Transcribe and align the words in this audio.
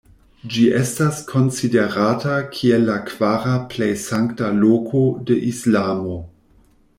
Ĝi 0.53 0.61
estas 0.77 1.19
konsiderata 1.31 2.37
kiel 2.55 2.87
la 2.87 2.95
kvara 3.11 3.53
plej 3.75 3.91
sankta 4.07 4.49
loko 4.65 5.03
de 5.31 5.39
Islamo. 5.53 6.19